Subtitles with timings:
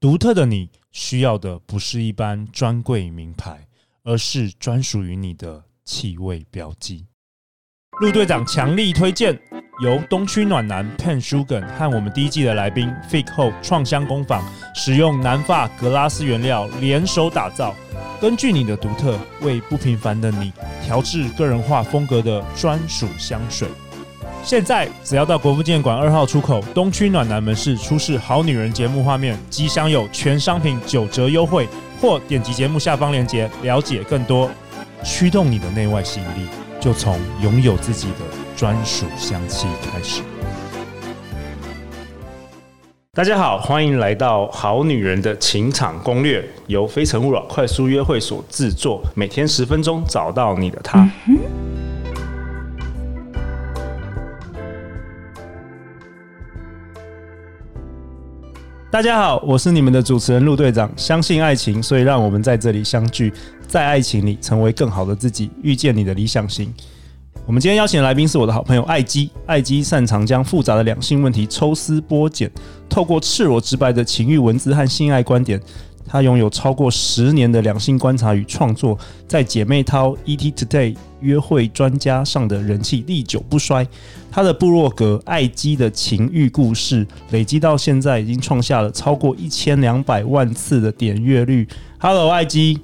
[0.00, 3.66] 独特的你需要的不是一般专柜名牌，
[4.02, 7.04] 而是专属于你的气味标记。
[8.00, 9.38] 陆队长强力推荐
[9.82, 14.42] 由东区暖男 Pen Sugar 和我们第一季的来宾 Fig Hope 创香工坊
[14.74, 17.76] 使用南法格拉斯原料联手打造，
[18.22, 20.50] 根据你的独特，为不平凡的你
[20.82, 23.68] 调制个人化风格的专属香水。
[24.42, 31.68] 现在只要到国父纪念馆二号出口东区暖男门市出示《好女人》节目画面，即享有全商品九折优惠，
[32.00, 34.50] 或点击节目下方链接了解更多。
[35.04, 36.48] 驱动你的内外吸引力，
[36.80, 38.24] 就从拥有自己的
[38.56, 40.22] 专属香气开始。
[43.12, 51.08] 大家好，欢迎来到《好女人的情场攻略》，由非诚勿扰快速约会所制作，每天十分钟，找到你的他。
[58.90, 60.90] 大家好，我是你们的主持人陆队长。
[60.96, 63.32] 相信爱情，所以让我们在这里相聚，
[63.68, 66.74] 在爱情里成为更好的自己，遇见你的理想型。
[67.46, 69.30] 我们今天邀请的来宾是我的好朋友艾基。
[69.46, 72.50] 艾基擅长将复杂的两性问题抽丝剥茧，
[72.88, 75.60] 透过赤裸直白的情欲文字和性爱观点。
[76.10, 83.86] 她拥有超过十年的两性观察与创作，在姐妹淘、ET Today、约会专家上的人气历久不衰。
[84.28, 91.68] 她的部落格《艾姬的情欲故事》累积到现在已经创下了超过一千两百万次的点阅率。
[92.00, 92.80] Hello，艾姬。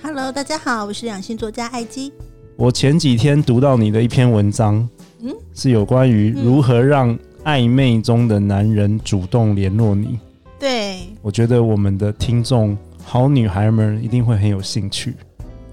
[0.00, 2.12] Hello，大家好，我是两性作家艾姬。
[2.54, 4.88] 我前几天读到你的一篇文章，
[5.20, 10.20] 嗯，是有关于如何让暧昧中的男人主动联络你。
[10.60, 10.93] 对，
[11.24, 15.16] 我觉得我们的听众好女孩们一定会很有兴趣。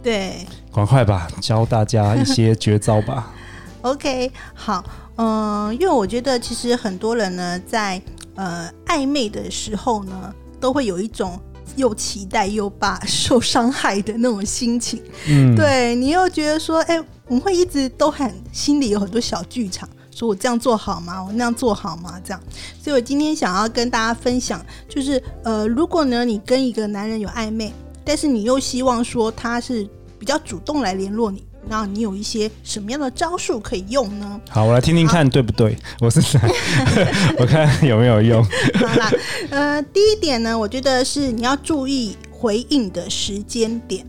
[0.01, 3.33] 对，赶快吧，教大家一些绝招吧。
[3.83, 4.81] OK，好，
[5.17, 8.01] 嗯、呃，因为我觉得其实很多人呢，在
[8.35, 11.37] 呃暧昧的时候呢，都会有一种
[11.75, 15.03] 又期待又怕受伤害的那种心情。
[15.27, 19.89] 嗯，对，你又觉得说，哎，我们会一直都很心里有很多小剧场。
[20.13, 21.23] 说我这样做好吗？
[21.23, 22.19] 我那样做好吗？
[22.23, 22.41] 这样，
[22.81, 27.73] 所以我今天想要跟大家分享，就是呃，如果呢你跟一个男人有暧昧，
[28.03, 29.87] 但是你又希望说他是
[30.19, 34.41] 比较主动来联络你，那你有一些什么样的招数可以用呢？
[34.49, 35.77] 好，我来听听看对不对？
[35.99, 36.39] 我是谁？
[37.39, 38.43] 我看有没有用。
[38.75, 39.11] 好啦，
[39.49, 44.05] 呃，第一点呢，我觉得是你要注意回应的时间点。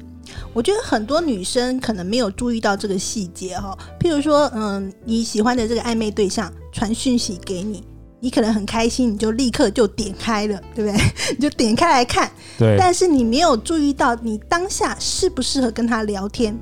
[0.55, 7.83] 我觉得很多女生可能没有注意到这个细节哈，譬如说，嗯，你喜欢的这个暧昧对象传讯息给你，
[8.21, 11.01] 你可能很开心，你就立刻就点开了， 对不对？
[11.37, 12.77] 你就点开来看，对。
[12.79, 16.55] 但是你没有注意到你当下适不适合跟他聊天，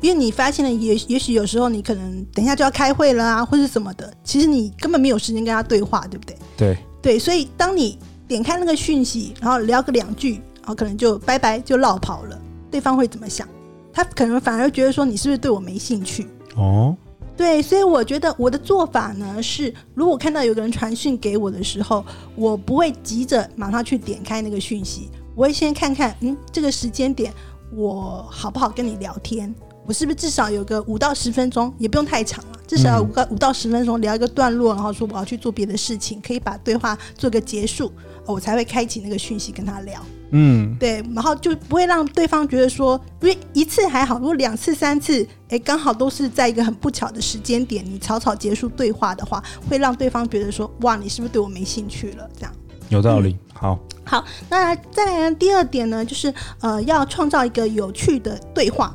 [0.00, 6.36] 因为你发现了也也许有时候你可能等一下就要开会了啊，或是什么的，其实你根本没有时间跟他对话，对不对？
[6.56, 12.40] 对对，所以当你点开那个讯息，然后聊个两句，然后可能就拜拜就落跑了。
[12.70, 13.48] 对方会怎么想？
[13.92, 16.26] 他可能反而觉得说，你是不是对我没兴趣？
[16.54, 16.94] 哦，
[17.36, 22.04] 对，所以我觉得我的做法呢是，如果看到有个人传讯给我的时候，
[22.34, 27.32] 我不会急着马上去点开那个讯息，我会先看看，嗯，这个时间点
[27.74, 29.54] 我好不好跟你聊天？
[29.86, 37.92] 我是不是至少有个五到十分钟，也不用太长了，至少有五个五到十分钟聊一个段落，然后说我要去做别的事情，可以把对话做个结束，
[38.26, 40.04] 我才会开启那个讯息跟他聊。
[40.30, 52.28] 嗯，对，然后就不会让对方觉得说，因为一次还好，如果两次、三次，哎，刚好都是在一个很不巧的时间点，你草草结束对话的话，会让对方觉得说，哇，你是不是对我没兴趣了？
[52.36, 52.52] 这样
[52.88, 53.30] 有道理。
[53.30, 58.94] 嗯、好，好，那再来第二点呢，就是呃，要创造一个有趣的对话。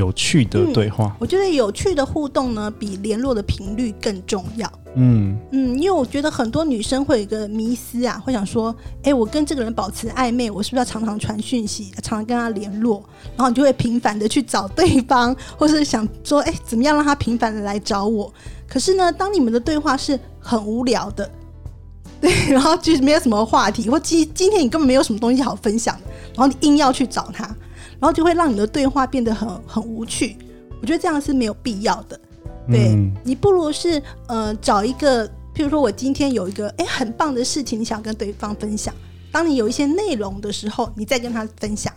[0.00, 4.70] 有趣的对话，嗯，我觉得有趣的互动呢，比联络的频率更重要。
[4.96, 13.00] 嗯嗯，因为我觉得很多女生会有一个迷思啊，会想说，哎、欸，我跟这个人保持暧昧，我是不是要常常传讯息，常常跟他联络？
[13.36, 18.32] 然后你就会频繁的去找对方，或是想说，哎、欸，怎么样让他频繁的来找我？
[18.66, 21.30] 可是呢，当你们的对话是很无聊的，
[22.20, 25.96] 对，然后就是没有什么话题，或今今天你根本没有什么东西好分享，
[26.34, 27.48] 然后你硬要去找他。
[28.00, 30.36] 然后就会让你的对话变得很很无趣，
[30.80, 32.18] 我觉得这样是没有必要的。
[32.66, 38.94] 对、嗯、你不如是呃找一个，譬如说我今天有一个哎很棒的事情，你想跟对方分享。
[39.30, 41.92] 当你有一些内容的时候，你再跟他分享，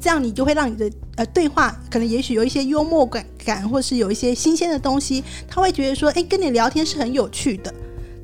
[0.00, 7.72] 这样你就会让你的呃对话可能也许有一些幽默感感，或是有一些新鲜的东西，他会觉得说哎跟你聊天是很有趣的，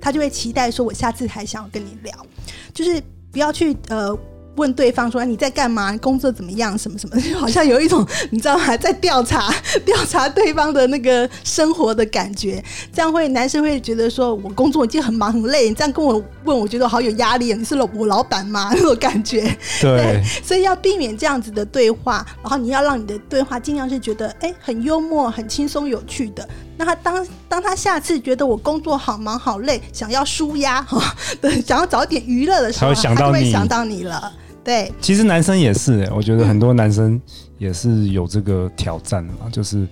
[0.01, 2.27] 他就会期待说我下次还想要跟你聊，
[2.73, 4.17] 就是不要去呃。
[4.59, 5.97] 问对方说，你在干嘛？
[5.99, 6.77] 工作怎么样？
[6.77, 7.19] 什么什么？
[7.21, 8.77] 就 好像有一种你知道吗？
[8.77, 9.49] 在调查
[9.87, 12.63] 调查对方的那个生活的感觉，
[12.93, 17.55] 这样会男生会觉得说，我工作已经很忙很累，你这样跟我问，我觉得好有压力。
[17.55, 18.71] 你是老我老板吗？
[18.77, 19.43] 那种感觉。
[19.81, 26.47] 对，对，所以要避免这样子的对话，然后你要让你的对话尽量是觉得哎很幽默、很轻松、有趣的。
[26.77, 34.33] 那他当当他下次觉得我工作好忙好累，想要舒压哈，对，想要找点娱乐的时候，他会想到你，他就会想到你了。
[34.69, 37.19] 对，其实男生也是，我觉得很多男生
[37.57, 39.89] 也是有这个挑战嘛，嗯、就是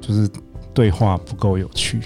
[0.00, 0.28] 就是
[0.74, 2.00] 对话不够有趣，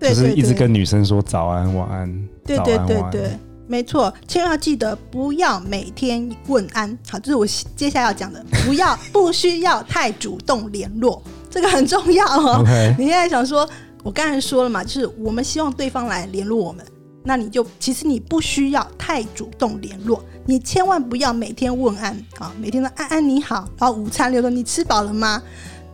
[0.00, 3.30] 就是一直跟女生说早安晚安，对对对对，
[3.66, 7.46] 没错，千万要记得不要每天问安，好，这是我
[7.76, 12.64] 接下来要讲的，不要不需要太主动联络， 这个很重要哦。
[12.96, 13.68] 你现在想说，
[14.02, 16.82] 我刚才说了嘛，就是我们希望对方来联络我们。
[17.24, 25.42] 那你就其实你不需要太主动联络，你千万不要每天问安啊，每天都安安你好，然后午餐留说你吃饱了吗？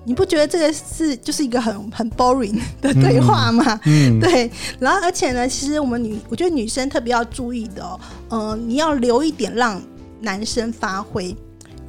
[0.03, 3.79] 你不觉得这个是就是一个很很 boring 的对话吗？
[3.85, 4.51] 嗯，嗯 对。
[4.79, 8.01] 然后而且呢，其实我们女我觉得女生特别要注意的哦，
[8.31, 9.81] 呃，你要留一点让
[10.21, 11.37] 男生发挥。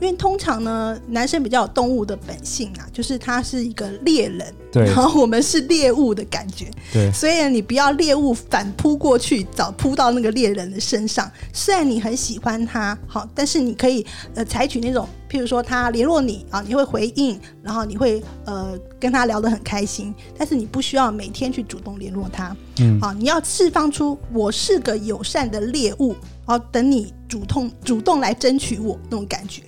[0.02, 11.32] 因为通常呢，男生比较有动物的本性啊，就是他是一个猎人，对，然后我们是猎物的感觉，对，所以你不要猎物反扑过去，早扑到那个猎人的身上。
[11.54, 14.04] 虽然你很喜欢他，好，但是你可以
[14.34, 26.16] 呃采取那种，譬如说他联络你啊，你会回应，然后你会呃跟他聊得很开心，但是你不需要每天去主动联络他，嗯，好，你要释放出我是个友善的猎物，
[26.48, 29.62] 然后等你主动主动来争取我那种感觉。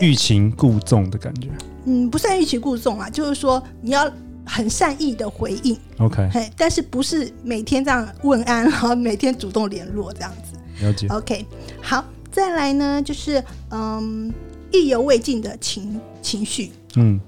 [0.00, 1.48] 欲擒故纵的感觉，
[1.86, 4.10] 嗯，不算欲擒故纵啊，就是说你要
[4.44, 11.46] 很善意的回应，OK，嘿，但是不是每天这样问安，然后每天主动联络这样子，了解，OK，
[11.80, 14.32] 好，再来呢，就是嗯，
[14.72, 17.18] 意犹未尽的情情绪，嗯，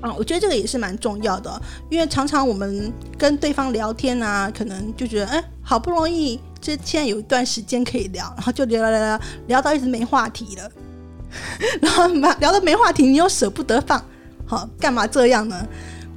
[0.00, 1.60] 啊，我觉得这个也是蛮重要的，
[1.90, 10.70] 因为常常我们跟对方聊天啊，可能就觉得，哎，好不容易这现在有一段时间可以聊，然后就聊聊聊聊，聊到一直没话题了。
[11.80, 14.02] 然后嘛聊的没话题，你又舍不得放，
[14.46, 15.66] 好，干嘛这样呢？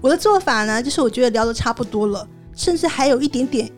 [0.02, 3.70] 我的做法呢，就是我觉得聊的差不多了，甚至还有一点点，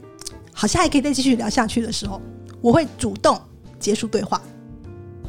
[0.53, 2.21] 好像还可以再继续聊下去的时候，
[2.61, 3.39] 我会主动
[3.79, 4.41] 结束对话。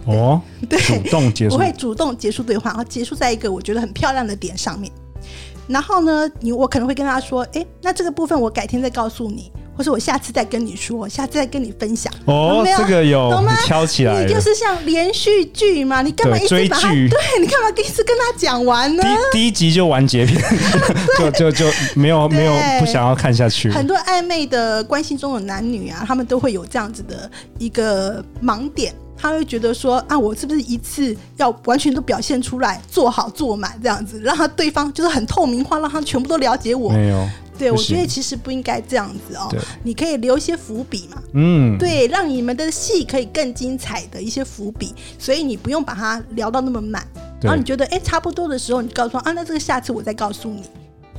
[0.07, 4.93] 哦， 对，主动结束，我会主动结束对话，然后结束在一个我觉得很漂亮的点上面。
[5.67, 9.51] 然后呢，你我可能会跟他说，哎，那这个部分我改天再告诉你。
[9.77, 12.13] 或者我下次再跟你说，下次再跟你分享。
[12.27, 13.57] 哦，有有这个有，懂吗？
[13.65, 16.89] 挑起来，你就是像连续剧嘛，你干嘛一直把它？
[16.93, 19.03] 对，对你干嘛第一次跟他讲完呢？
[19.33, 20.41] 第第一集就完结 篇，
[21.19, 23.71] 就就就没有没有不想要看下去。
[23.71, 36.91] 很多暧昧的关系中的男女啊，他们都会有这样子的一个盲点，他会觉得说啊，我是不是一次要完全都表现出来，做好做满这样子，让他对方就是很透明化，让他全部都了解我。
[36.93, 37.29] 没有。
[37.57, 39.49] 对，我觉得其实不应该这样子哦。
[39.83, 41.23] 你可以留一些伏笔嘛。
[41.35, 47.07] 嗯，对，让你们的戏可以更精彩的一些伏笔，所以你不用把它聊到那么满。
[47.41, 50.63] 然后你觉得哎差不多的时候，你告诉他啊，那这个下次我再告诉你。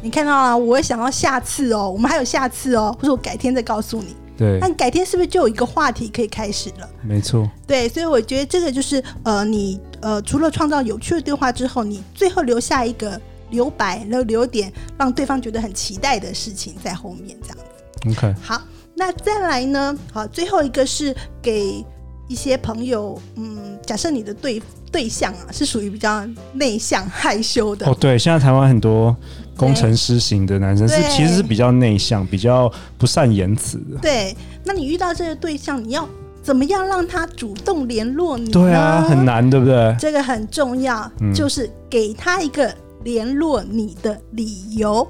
[0.02, 4.16] 你看到了，我会想到下次哦，我们还有下次哦，或者我改天再告诉你。
[4.38, 6.90] 对，那你改天是不是就有一个话题可以开始了？
[7.02, 7.50] 没错。
[7.66, 13.20] 对，所以我觉得这个就是呃，你呃，除了创造有趣的对话之后，你最后留下一个。
[13.50, 17.64] 留白，然后留点让对方觉得很期待的事情在后面，这样子。
[18.10, 18.62] OK，好，
[18.96, 19.98] 那再来呢？
[20.12, 21.84] 好，最后一个是给
[22.28, 24.62] 一些朋友，嗯，假设你的对
[24.92, 27.88] 对象啊是属于比较内向害羞的。
[27.88, 29.16] 哦，对，现在台湾很多
[29.58, 33.98] 工程师型的男生是其实是比较内向，比较不善言辞的。
[34.02, 36.08] 对，那你遇到这个对象，你要
[36.44, 38.52] 怎么样让他主动联络你？
[38.52, 39.96] 对啊，很难，对不对？
[40.00, 42.72] 这个很重要，嗯，就是给他一个。
[43.06, 45.08] 联络你的理由，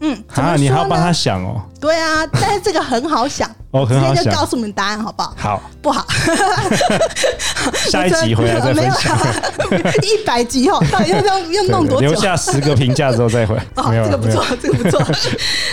[0.00, 1.60] 嗯，啊，你还要帮他想哦。
[1.80, 5.34] 对啊，但是这个很好想， 哦，很好想，就告诉你们答案，好不好？
[5.38, 6.06] 好，不好？
[7.88, 9.18] 下一集回来再分享。
[10.04, 12.08] 一百集哦，到底要要要弄多久？
[12.08, 13.56] 留下十个评价之后再回。
[13.76, 15.02] 哦，这个不错，这个不错。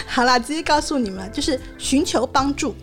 [0.07, 2.73] 好啦，直接告诉你们，就是寻求帮助。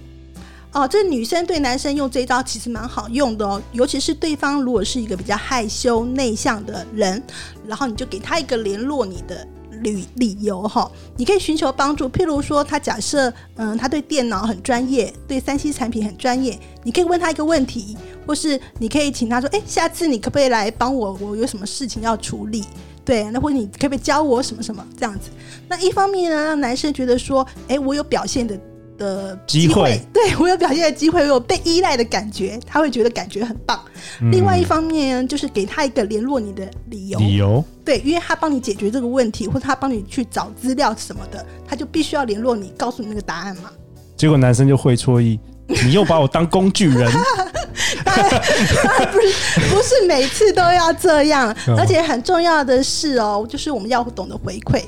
[0.73, 7.23] 哦，这女生对男生用这一招其实蛮好用的哦，尤其是对方如果是一个比较害羞内向的人，
[7.67, 9.49] 然后你就给他一个联络你的
[9.81, 17.97] 理理由哈、你可以寻求帮助，譬如说他假设嗯他对电脑很专业，对三 C 产品很专业，你可以问他一个问题，
[18.27, 22.63] 或是你可以请他说，哎，下次你可不可以来帮我，我有什么事情要处理？
[23.07, 25.31] 对，那或者你可不可以教我什么什么这样子？
[25.67, 28.59] 那一方面呢，让男生觉得说，哎，我有表现的。
[28.99, 33.81] 的机会， 对我有表现的机会，我有被依赖的感觉，他会觉得感觉很棒。
[34.21, 43.71] 嗯、另外一方面就是给他一个联络你的理由，理由对，因为他帮你解决这个问题，或者他帮你去找资料什么的，他就必须要联络你，告诉你那个答案嘛。
[44.17, 45.39] 结果男生就会错意，
[45.85, 47.11] 你又把我当工具人。
[48.05, 54.83] 当然，当然不是，不是每次都要这样，而且很重要的是哦，就是我们要懂得回馈。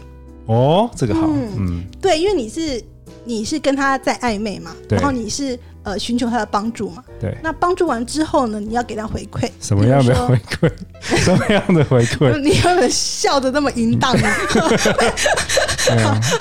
[0.47, 2.83] 哦，这个好，嗯，嗯对，因为你是。
[3.31, 4.75] 你是跟他在暧昧嘛？
[4.89, 7.03] 然后你是呃寻求他的帮助嘛？
[7.21, 7.35] 对。
[7.43, 8.61] 那帮助完之后呢？
[8.61, 9.49] 你要给他回馈。
[9.61, 10.71] 什么样的回馈？
[11.25, 12.37] 什么样的回馈？
[12.41, 14.29] 你有没有笑的那么淫荡呢？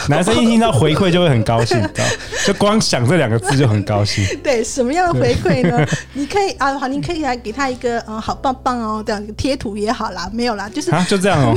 [0.07, 1.81] 男生一听到回馈就会很高兴，
[2.45, 4.25] 就光想这两个字就很高兴。
[4.43, 5.85] 对，什么样的回馈呢？
[6.13, 11.55] 你可以啊，好，你可以来给他一个嗯，好棒棒哦，这样贴图也好啦，没有啦，就是啊，就这样哦。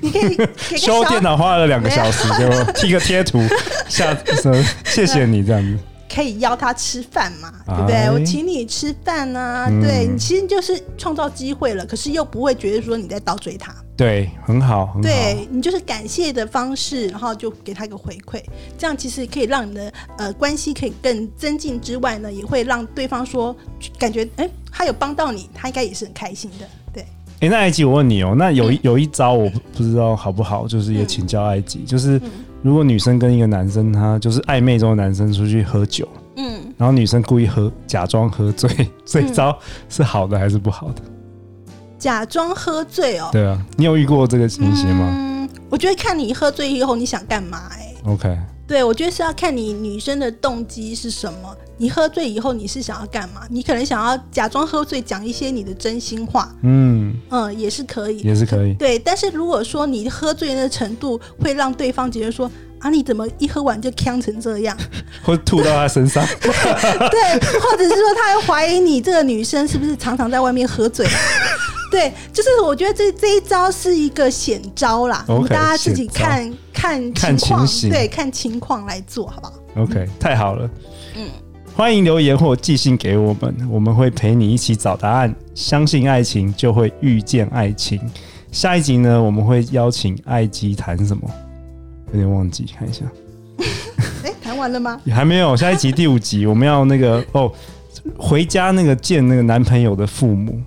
[0.00, 0.36] 你可以
[0.76, 3.42] 修电脑花了两个小时，就贴个贴图，
[3.88, 4.64] 下什么？
[4.84, 5.78] 谢谢你这样子。
[6.12, 7.52] 可以邀他吃饭嘛？
[7.66, 8.10] 对不对？
[8.10, 9.68] 我请你吃饭啊！
[9.80, 13.72] 对，你其实就是创造机会了，可是又不会觉得说你在倒追他。
[13.96, 15.00] 对，很好，很好。
[15.02, 18.42] 对，你就是感谢的方式，然后就给他一个回馈，
[18.76, 23.54] 这样其实可以让你的呃关系可以更增进之外呢，也会让对方说
[23.98, 26.66] 感觉哎，他有帮到你，他应该也是很开心的。
[26.92, 27.04] 对。
[27.40, 32.20] 哎，那埃及，我问你哦，那有一有一招我不知道好不好，就是也请教埃及，就是。
[32.62, 38.70] 如果女生跟一个男生，他就是暧昧中的男生出去喝酒，嗯，然后女生故意喝，假装喝醉，
[39.04, 41.02] 这一招是好的还是不好的？
[41.98, 45.08] 假装喝醉哦，对啊，你有遇过这个情形吗？
[45.10, 48.38] 嗯，我觉得看你喝醉以后你想干嘛，欸，哎，OK。
[48.70, 51.56] 对，我觉得是要看你女生的动机是什么。
[51.76, 53.40] 你喝醉以后，你是想要干嘛？
[53.50, 56.54] 你可能想要假装喝醉，讲一些你的真心话。
[56.62, 58.72] 嗯嗯，也是可以，也是可以。
[58.74, 62.48] 对，但是如果说你喝醉的程度会让对方觉得说
[62.78, 64.76] 啊，你怎么一喝完就呛成这样，
[65.24, 66.24] 会吐到他身上？
[66.40, 71.04] 对，或者是说他会怀疑你这个女生是不是常常在外面喝醉？
[71.90, 80.70] 对，就是我觉得这这一招是一个险招啦，okay, 大家自己看看看情况，对，看情况来做好不好？OK，太好了，
[81.16, 81.28] 嗯，
[81.74, 85.34] 欢迎留言或寄信给我们，我们会陪你一起找答案。
[85.54, 88.00] 相信爱情，就会遇见爱情。
[88.52, 91.28] 下一集呢，我们会邀请爱姬谈什么？
[92.12, 93.04] 有点忘记，看一下。
[94.24, 95.00] 哎，谈完了吗？
[95.10, 97.52] 还没有，下一集第五集我们要那个哦，
[98.16, 100.60] 回家那个见那个男朋友的父母。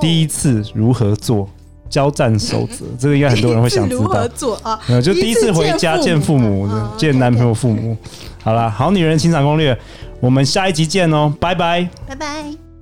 [0.00, 1.48] 第一次如何做
[1.88, 2.84] 交战守则？
[2.98, 4.02] 这个应该很多人会想知道。
[4.02, 4.78] 如何做啊？
[5.02, 7.96] 就第一次回家见父母，见男朋友父母。
[8.42, 9.76] 好啦，好女人情场攻略，
[10.20, 12.73] 我们下一集见哦，拜拜，拜拜。